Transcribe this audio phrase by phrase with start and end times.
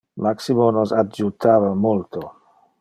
[0.27, 2.19] Maximo nos adjutava multo.